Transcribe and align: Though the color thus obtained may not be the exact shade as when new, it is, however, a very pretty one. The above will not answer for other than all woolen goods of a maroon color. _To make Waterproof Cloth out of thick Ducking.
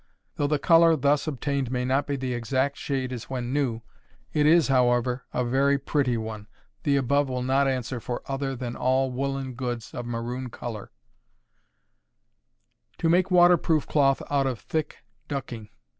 Though 0.37 0.47
the 0.47 0.57
color 0.57 0.95
thus 0.95 1.27
obtained 1.27 1.69
may 1.69 1.85
not 1.85 2.07
be 2.07 2.15
the 2.15 2.33
exact 2.33 2.75
shade 2.77 3.13
as 3.13 3.25
when 3.25 3.53
new, 3.53 3.83
it 4.33 4.47
is, 4.47 4.67
however, 4.67 5.25
a 5.31 5.45
very 5.45 5.77
pretty 5.77 6.17
one. 6.17 6.47
The 6.81 6.95
above 6.95 7.29
will 7.29 7.43
not 7.43 7.67
answer 7.67 7.99
for 7.99 8.23
other 8.25 8.55
than 8.55 8.75
all 8.75 9.11
woolen 9.11 9.53
goods 9.53 9.93
of 9.93 10.07
a 10.07 10.09
maroon 10.09 10.49
color. 10.49 10.89
_To 12.97 13.11
make 13.11 13.29
Waterproof 13.29 13.85
Cloth 13.85 14.23
out 14.27 14.47
of 14.47 14.57
thick 14.61 15.03
Ducking. 15.27 15.69